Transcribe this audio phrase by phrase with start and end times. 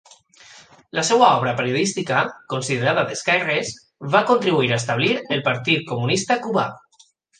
[0.99, 3.71] La seva obra periodística, considerada d'esquerres,
[4.17, 6.65] va contribuir a establir el partit comunista cubà.